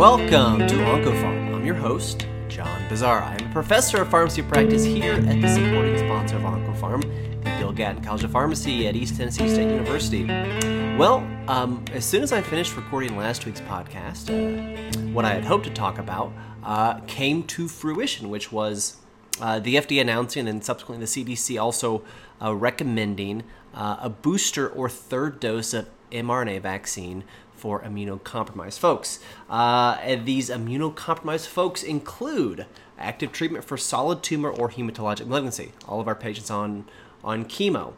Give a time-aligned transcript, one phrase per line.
[0.00, 1.54] Welcome to OncoPharm.
[1.54, 3.20] I'm your host, John Bossaer.
[3.22, 7.02] I'm a professor of pharmacy practice here at the supporting sponsor of OncoPharm,
[7.44, 10.24] the Bill Gatton College of Pharmacy at East Tennessee State University.
[10.96, 11.18] Well,
[11.48, 15.64] um, as soon as I finished recording last week's podcast, uh, what I had hoped
[15.64, 16.32] to talk about
[16.64, 18.96] uh, came to fruition, which was
[19.38, 22.02] uh, the FDA announcing and subsequently the CDC also
[22.40, 23.44] uh, recommending
[23.74, 27.22] uh, a booster or third dose of mRNA vaccine
[27.60, 29.20] for immunocompromised folks.
[29.48, 32.66] Uh, these immunocompromised folks include
[32.98, 35.72] active treatment for solid tumor or hematologic malignancy.
[35.86, 36.86] All of our patients on
[37.22, 37.92] on chemo.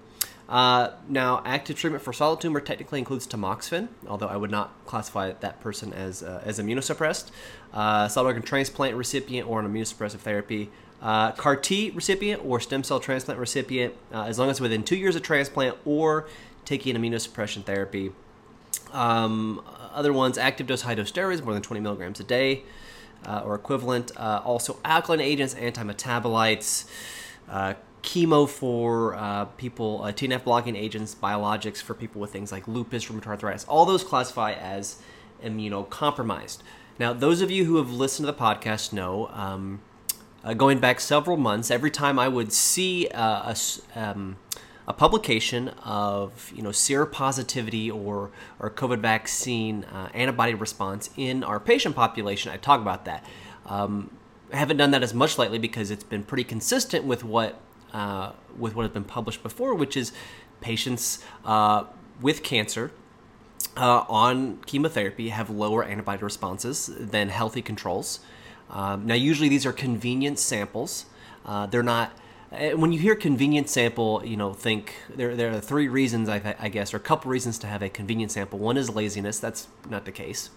[0.48, 5.33] Uh, now, active treatment for solid tumor technically includes tamoxifen, although I would not classify
[5.33, 7.30] that person as uh, as immunosuppressed.
[7.73, 10.71] Uh, solid organ transplant recipient or an immunosuppressive therapy.
[11.01, 14.97] Uh, CAR T recipient or stem cell transplant recipient, uh, as long as within two
[14.97, 16.29] years of transplant or
[16.65, 18.13] taking immunosuppression therapy.
[18.93, 22.62] Um, other ones, active dose, high dose steroids, more than 20 milligrams a day
[23.26, 24.12] uh, or equivalent.
[24.16, 26.87] Uh, also, alkylating agents, anti metabolites,
[27.48, 32.66] uh, chemo for uh, people, uh, TNF blocking agents, biologics for people with things like
[32.66, 33.65] lupus, rheumatoid arthritis.
[33.65, 35.01] All those classify as
[35.45, 36.59] immunocompromised.
[36.98, 39.29] Now, those of you who have listened to the podcast know.
[39.32, 39.80] Um,
[40.45, 43.54] uh, going back several months, every time I would see a,
[43.95, 44.37] um,
[44.87, 51.61] a publication of you know seropositivity or or COVID vaccine uh, antibody response in our
[51.61, 52.51] patient population.
[52.51, 53.25] I talk about that.
[53.66, 54.10] Um,
[54.53, 57.60] I haven't done that as much lately because it's been pretty consistent with what
[57.93, 60.13] uh, with what has been published before, which is
[60.60, 61.85] patients uh,
[62.21, 62.93] with cancer
[63.77, 68.21] uh, on chemotherapy have lower antibody responses than healthy controls.
[68.71, 71.06] Um, now, usually these are convenient samples.
[71.44, 72.12] Uh, they're not
[72.53, 76.69] when you hear convenient sample, you know, think there, there are three reasons, I, I
[76.69, 78.58] guess, or a couple reasons to have a convenient sample.
[78.58, 79.38] One is laziness.
[79.38, 80.50] That's not the case.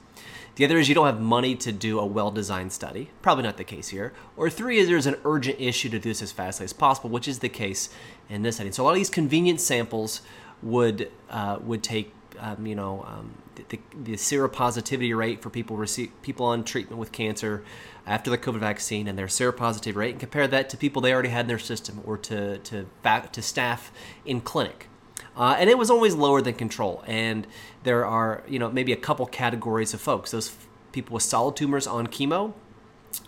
[0.56, 3.12] The other is you don't have money to do a well designed study.
[3.22, 4.14] Probably not the case here.
[4.38, 7.28] Or three is there's an urgent issue to do this as fastly as possible, which
[7.28, 7.90] is the case
[8.30, 8.72] in this setting.
[8.72, 10.22] So a lot of these convenient samples
[10.62, 13.36] would uh, would take um, you know um,
[13.70, 17.64] the, the, seropositivity rate for people receive people on treatment with cancer
[18.06, 21.30] after the COVID vaccine and their seropositivity rate, and compare that to people they already
[21.30, 22.86] had in their system or to to
[23.32, 23.92] to staff
[24.26, 24.88] in clinic.
[25.38, 27.04] Uh, and it was always lower than control.
[27.08, 27.46] And
[27.84, 30.32] there are, you know, maybe a couple categories of folks.
[30.32, 32.54] Those f- people with solid tumors on chemo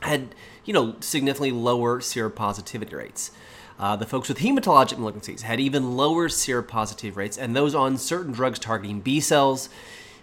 [0.02, 0.34] had,
[0.64, 3.32] you know, significantly lower seropositivity rates.
[3.80, 8.32] Uh, the folks with hematologic malignancies had even lower seropositive rates, and those on certain
[8.32, 9.70] drugs targeting B cells,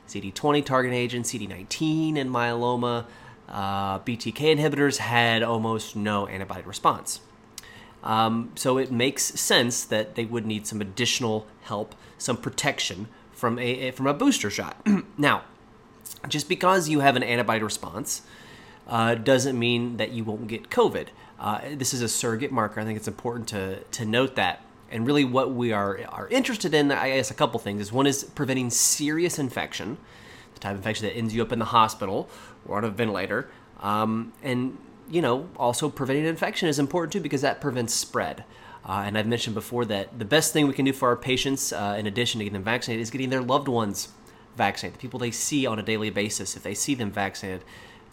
[0.09, 3.07] CD20 target agents, CD19 and myeloma,
[3.49, 7.21] uh, BTK inhibitors had almost no antibody response.
[8.03, 13.59] Um, so it makes sense that they would need some additional help, some protection from
[13.59, 14.87] a from a booster shot.
[15.19, 15.43] now,
[16.29, 18.23] just because you have an antibody response
[18.87, 21.09] uh, doesn't mean that you won't get COVID.
[21.39, 22.81] Uh, this is a surrogate marker.
[22.81, 24.61] I think it's important to to note that.
[24.95, 28.07] And really, what we are are interested in, I guess, a couple things is one
[28.07, 29.99] is preventing serious infection,
[30.55, 32.31] the type of infection that ends you up in the hospital
[32.65, 33.51] or on a ventilator,
[33.81, 34.79] um, and
[35.11, 38.45] you know, also preventing infection is important too because that prevents spread.
[38.87, 41.73] Uh, and I've mentioned before that the best thing we can do for our patients,
[41.73, 44.09] uh, in addition to getting them vaccinated, is getting their loved ones
[44.57, 47.65] vaccinated, the people they see on a daily basis, if they see them vaccinated,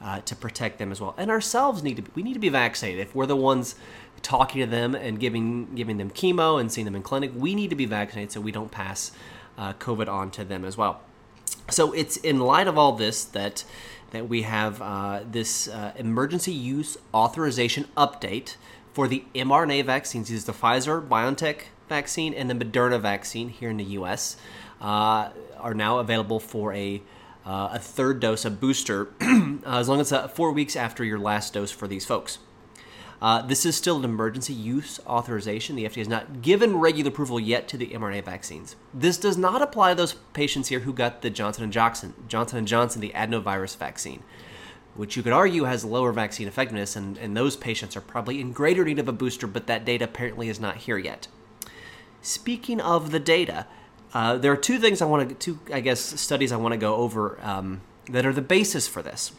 [0.02, 1.14] uh, to protect them as well.
[1.18, 3.02] And ourselves need to be, we need to be vaccinated.
[3.02, 3.76] If we're the ones
[4.22, 7.70] talking to them and giving giving them chemo and seeing them in clinic, we need
[7.70, 9.12] to be vaccinated so we don't pass
[9.58, 11.02] uh, COVID on to them as well.
[11.70, 13.64] So it's in light of all this that
[14.12, 18.56] that we have uh, this uh, emergency use authorization update
[18.94, 20.30] for the mRNA vaccines.
[20.30, 24.38] These are the Pfizer BioNTech vaccine and the Moderna vaccine here in the U.S.
[24.82, 27.02] Uh, are now available for a
[27.46, 29.10] uh, a third dose, a booster,
[29.66, 32.38] as long as uh, four weeks after your last dose for these folks.
[33.22, 35.76] Uh, this is still an emergency use authorization.
[35.76, 38.76] The FDA has not given regular approval yet to the mRNA vaccines.
[38.94, 42.66] This does not apply to those patients here who got the Johnson & Johnson, Johnson
[42.66, 44.24] & Johnson, the adenovirus vaccine,
[44.96, 48.54] which you could argue has lower vaccine effectiveness, and, and those patients are probably in
[48.54, 51.28] greater need of a booster, but that data apparently is not here yet.
[52.24, 53.68] Speaking of the data,
[54.16, 56.78] uh, there are two things I want to, two I guess studies I want to
[56.78, 59.32] go over um, that are the basis for this.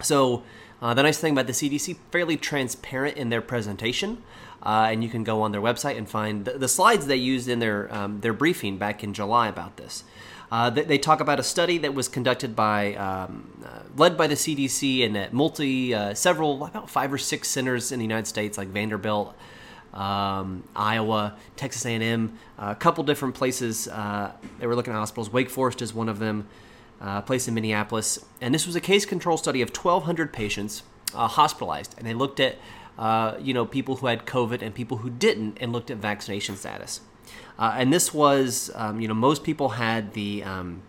[0.00, 0.44] So
[0.82, 4.22] uh, the nice thing about the CDC, fairly transparent in their presentation,
[4.62, 7.48] uh, and you can go on their website and find the, the slides they used
[7.48, 10.04] in their um, their briefing back in July about this.
[10.50, 14.26] Uh, they, they, talk about a study that was conducted by, um, uh, led by
[14.26, 18.26] the CDC and at multi, uh, several, about five or six centers in the United
[18.26, 19.32] States, like Vanderbilt,
[19.94, 23.84] um, Iowa, Texas A&M, a couple different places.
[23.84, 25.32] they were looking at hospitals.
[25.32, 26.48] Wake Forest is one of them.
[27.00, 28.24] Uh, place in Minneapolis.
[28.40, 30.82] And this was a case control study of 1,200 patients
[31.14, 31.94] uh, hospitalized.
[31.98, 32.56] And they looked at
[33.00, 36.54] uh, you know, people who had COVID and people who didn't, and looked at vaccination
[36.54, 37.00] status.
[37.58, 40.82] Uh, and this was, um, you know, most people had the, um,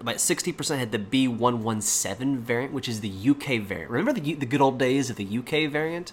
[0.00, 3.90] about 60% had the B117 variant, which is the UK variant.
[3.90, 6.12] Remember the, the good old days of the UK variant?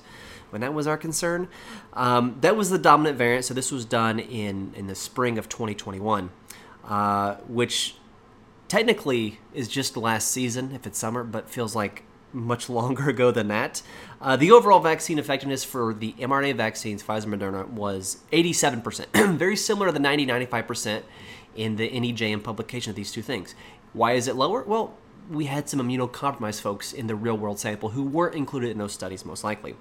[0.50, 1.48] When that was our concern,
[1.94, 3.46] um, that was the dominant variant.
[3.46, 6.30] So this was done in in the spring of 2021,
[6.86, 7.96] uh, which
[8.68, 12.04] technically is just last season if it's summer, but feels like
[12.34, 13.82] much longer ago than that.
[14.22, 19.88] Uh, the overall vaccine effectiveness for the mRNA vaccines, Pfizer Moderna, was 87%, very similar
[19.88, 21.04] to the 90 95%
[21.56, 23.56] in the NEJM publication of these two things.
[23.94, 24.64] Why is it lower?
[24.64, 24.98] Well,
[25.30, 28.94] we had some immunocompromised folks in the real world sample who weren't included in those
[28.94, 29.76] studies, most likely.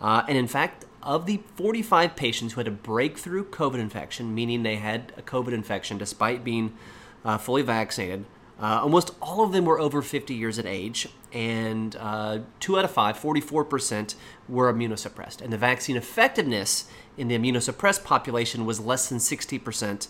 [0.00, 4.62] Uh, and in fact, of the 45 patients who had a breakthrough COVID infection, meaning
[4.62, 6.76] they had a COVID infection despite being
[7.24, 8.24] uh, fully vaccinated,
[8.60, 12.84] uh, almost all of them were over 50 years of age, and uh, two out
[12.84, 14.14] of five, 44%,
[14.48, 15.40] were immunosuppressed.
[15.40, 20.08] And the vaccine effectiveness in the immunosuppressed population was less than 60%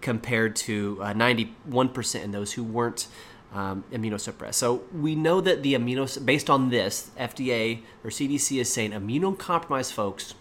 [0.00, 3.08] compared to uh, 91% in those who weren't
[3.52, 4.54] um, immunosuppressed.
[4.54, 9.92] So we know that the immunos, based on this, FDA or CDC is saying immunocompromised
[9.92, 10.34] folks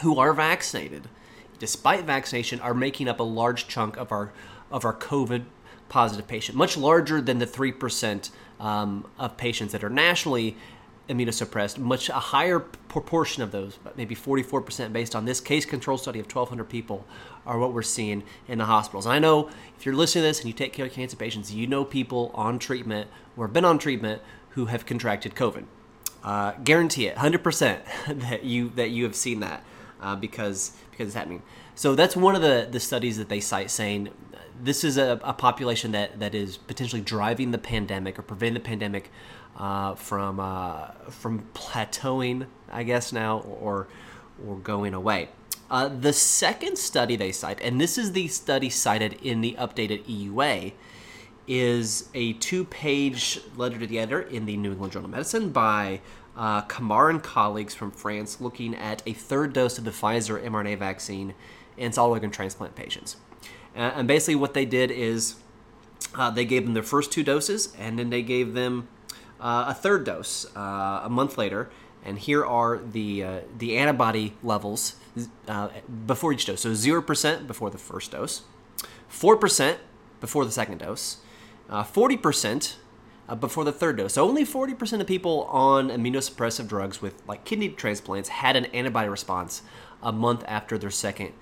[0.00, 1.08] who are vaccinated,
[1.58, 4.32] despite vaccination, are making up a large chunk of our
[4.72, 5.44] of our COVID
[5.88, 10.56] positive patient, much larger than the 3% um, of patients that are nationally
[11.08, 16.18] immunosuppressed, much a higher proportion of those, maybe 44% based on this case control study
[16.18, 17.04] of 1,200 people,
[17.44, 19.04] are what we're seeing in the hospitals.
[19.04, 21.52] And I know if you're listening to this and you take care of cancer patients,
[21.52, 25.64] you know people on treatment or have been on treatment who have contracted COVID.
[26.22, 27.80] Uh, guarantee it, 100%
[28.28, 29.64] that you that you have seen that
[30.00, 31.42] uh, because because it's happening.
[31.74, 34.10] So that's one of the the studies that they cite saying
[34.62, 38.60] this is a, a, population that, that is potentially driving the pandemic or preventing the
[38.60, 39.10] pandemic
[39.56, 43.88] uh, from uh, from plateauing, I guess now, or
[44.46, 45.28] or going away.
[45.70, 50.04] Uh, the second study they cite, and this is the study cited in the updated
[50.04, 50.72] EUA,
[51.46, 56.00] is a two-page letter to the editor in the New England Journal of Medicine by
[56.36, 60.78] uh, Kamar and colleagues from France, looking at a third dose of the Pfizer mRNA
[60.78, 61.34] vaccine
[61.76, 63.16] in solid organ transplant patients.
[63.74, 65.36] Uh, and basically, what they did is
[66.14, 68.88] uh, they gave them their first two doses, and then they gave them
[69.40, 71.70] uh, a third dose uh, a month later.
[72.04, 74.96] And here are the uh, the antibody levels
[75.46, 75.68] uh,
[76.06, 76.60] before each dose.
[76.60, 78.42] So zero percent before the first dose,
[79.08, 79.78] four percent
[80.20, 81.18] before the second dose,
[81.86, 82.76] forty percent
[83.38, 84.14] before the third dose.
[84.14, 89.08] So only 40% of people on immunosuppressive drugs with like kidney transplants had an antibody
[89.08, 89.62] response
[90.02, 91.32] a month after their second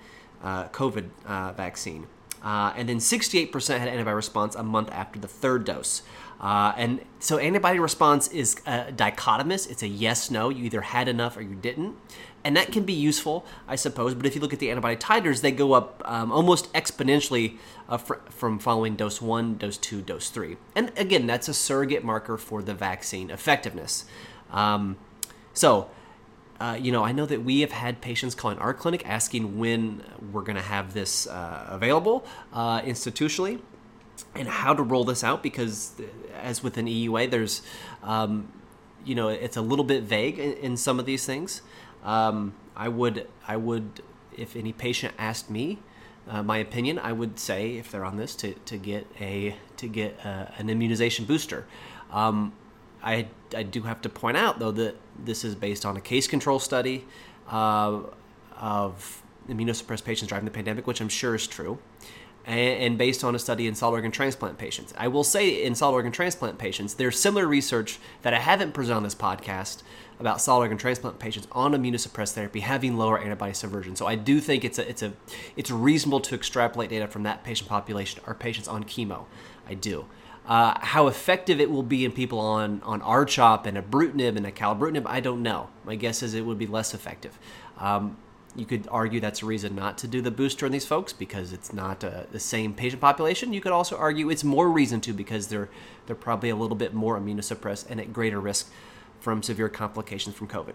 [0.43, 2.07] uh, COVID uh, vaccine.
[2.43, 6.01] Uh, and then 68% had antibody response a month after the third dose.
[6.39, 9.69] Uh, and so antibody response is dichotomous.
[9.69, 10.49] It's a yes no.
[10.49, 11.95] You either had enough or you didn't.
[12.43, 14.15] And that can be useful, I suppose.
[14.15, 17.97] But if you look at the antibody titers, they go up um, almost exponentially uh,
[17.97, 20.57] fr- from following dose one, dose two, dose three.
[20.75, 24.05] And again, that's a surrogate marker for the vaccine effectiveness.
[24.51, 24.97] Um,
[25.53, 25.89] so,
[26.61, 30.03] uh, you know, I know that we have had patients calling our clinic asking when
[30.31, 33.59] we're going to have this uh, available uh, institutionally
[34.35, 36.03] and how to roll this out because, uh,
[36.35, 37.63] as with an EUA, there's,
[38.03, 38.53] um,
[39.03, 41.63] you know, it's a little bit vague in, in some of these things.
[42.03, 44.03] Um, I would, I would,
[44.37, 45.79] if any patient asked me,
[46.29, 49.87] uh, my opinion, I would say if they're on this to, to get a to
[49.87, 51.65] get a, an immunization booster.
[52.11, 52.53] Um,
[53.03, 56.27] I, I do have to point out, though, that this is based on a case
[56.27, 57.05] control study
[57.49, 58.01] uh,
[58.57, 61.79] of immunosuppressed patients driving the pandemic, which I'm sure is true,
[62.45, 64.93] and, and, based on a study in solid organ transplant patients.
[64.97, 68.97] I will say in solid organ transplant patients, there's similar research that I haven't presented
[68.97, 69.83] on this podcast
[70.19, 73.95] about solid organ transplant patients on immunosuppressed therapy having lower antibody subversion.
[73.95, 75.13] So I do think it's a it's a
[75.55, 79.25] it's reasonable to extrapolate data from that patient population or patients on chemo.
[79.67, 80.05] I do.
[80.45, 85.03] Uh, how effective it will be in people on on R-CHOP and ibrutinib and acalabrutinib,
[85.05, 85.69] I don't know.
[85.85, 87.37] My guess is it would be less effective.
[87.77, 88.17] Um,
[88.55, 91.53] you could argue that's a reason not to do the booster in these folks because
[91.53, 93.53] it's not uh, the same patient population.
[93.53, 95.69] You could also argue it's more reason to because they're
[96.05, 98.69] they're probably a little bit more immunosuppressed and at greater risk
[99.19, 100.73] from severe complications from COVID.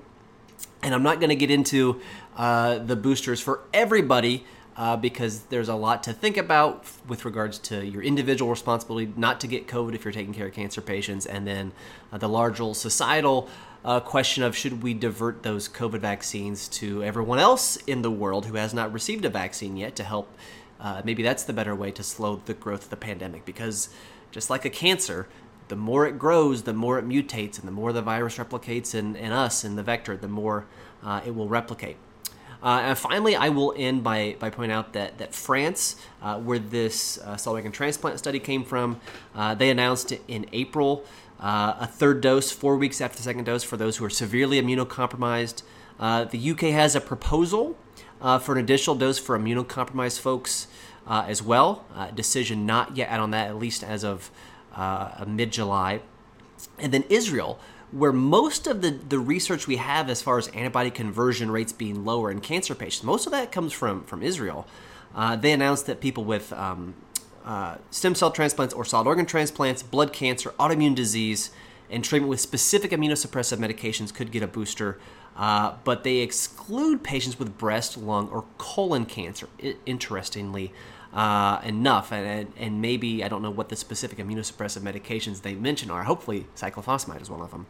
[0.83, 2.01] And I'm not going to get into
[2.37, 4.45] uh, the boosters for everybody
[4.76, 9.40] uh, because there's a lot to think about with regards to your individual responsibility not
[9.40, 11.73] to get COVID if you're taking care of cancer patients, and then
[12.12, 13.49] uh, the larger societal
[13.85, 18.47] uh, question of should we divert those COVID vaccines to everyone else in the world
[18.47, 20.28] who has not received a vaccine yet to help.
[20.78, 23.88] Uh, maybe that's the better way to slow the growth of the pandemic because
[24.30, 25.26] just like a cancer,
[25.68, 29.16] the more it grows, the more it mutates, and the more the virus replicates in,
[29.16, 30.66] in us, in the vector, the more
[31.02, 31.97] uh, it will replicate.
[32.63, 36.59] Uh, and finally, I will end by, by pointing out that, that France, uh, where
[36.59, 39.01] this uh, organ transplant study came from,
[39.35, 41.05] uh, they announced in April
[41.41, 44.61] uh, a third dose four weeks after the second dose for those who are severely
[44.61, 45.63] immunocompromised.
[46.01, 47.77] Uh, the UK has a proposal
[48.41, 50.67] for an additional dose for immunocompromised folks
[51.07, 51.85] as well.
[52.15, 54.31] decision not yet out on that, at least as of
[55.27, 56.01] mid July.
[56.79, 57.59] And then Israel
[57.93, 62.05] where most of the, the research we have as far as antibody conversion rates being
[62.05, 64.66] lower in cancer patients, most of that comes from, from Israel.
[65.14, 66.95] Uh, they announced that people with um,
[67.45, 71.50] uh, stem cell transplants or solid organ transplants, blood cancer, autoimmune disease,
[71.88, 74.99] and treatment with specific immunosuppressive medications could get a booster.
[75.37, 79.49] Uh, but they exclude patients with breast, lung, or colon cancer,
[79.85, 80.73] interestingly
[81.12, 82.11] uh, enough.
[82.11, 86.05] And, and maybe, I don't know what the specific immunosuppressive medications they mention are.
[86.05, 87.66] Hopefully, cyclophosphamide is one of them.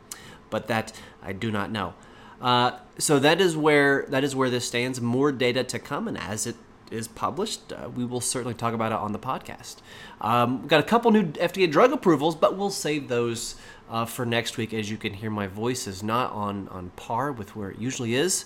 [0.51, 1.95] But that I do not know.
[2.41, 5.01] Uh, so that is where that is where this stands.
[5.01, 6.57] More data to come, and as it
[6.91, 9.77] is published, uh, we will certainly talk about it on the podcast.
[10.21, 13.57] Um, we've got a couple new FDA drug approvals, but we'll save those
[13.91, 14.73] uh, for next week.
[14.73, 18.15] As you can hear, my voice is not on on par with where it usually
[18.15, 18.45] is.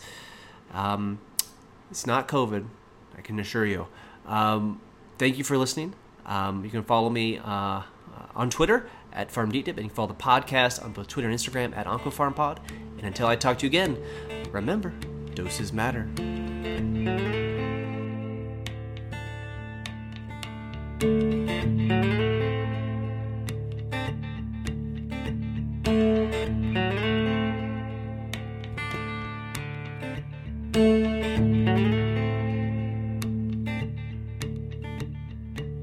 [0.73, 1.19] Um,
[1.91, 2.67] it's not COVID,
[3.19, 3.89] I can assure you.
[4.27, 4.81] Um,
[5.19, 5.95] thank you for listening.
[6.25, 7.39] Um, you can follow me
[8.15, 11.39] uh, on Twitter at FarmDeepDip, and you can follow the podcast on both Twitter and
[11.39, 12.59] Instagram at OncoPharmPod.
[12.99, 13.99] And until I talk to you again,
[14.53, 14.93] remember,
[15.35, 16.09] doses matter.